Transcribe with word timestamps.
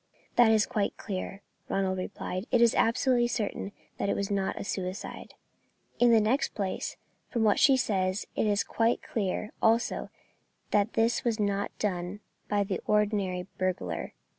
"That 0.35 0.49
is 0.51 0.65
quite 0.65 0.97
clear," 0.97 1.43
Ronald 1.69 1.99
replied. 1.99 2.47
"It 2.49 2.59
is 2.59 2.73
absolutely 2.73 3.27
certain 3.27 3.71
that 3.99 4.09
it 4.09 4.15
was 4.15 4.31
not 4.31 4.57
a 4.59 4.63
suicide." 4.63 5.35
"In 5.99 6.09
the 6.09 6.19
next 6.19 6.55
place, 6.55 6.97
from 7.29 7.43
what 7.43 7.59
she 7.59 7.77
says, 7.77 8.25
it 8.35 8.47
is 8.47 8.63
quite 8.63 9.03
clear 9.03 9.51
also 9.61 10.09
that 10.71 10.93
this 10.93 11.23
was 11.23 11.39
not 11.39 11.69
done 11.77 12.19
by 12.49 12.61
an 12.67 12.79
ordinary 12.87 13.43
burglar. 13.59 14.13